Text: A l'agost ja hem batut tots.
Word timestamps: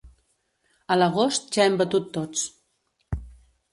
A 0.95 0.97
l'agost 0.97 1.53
ja 1.57 1.67
hem 1.67 1.77
batut 1.83 2.09
tots. 2.19 2.49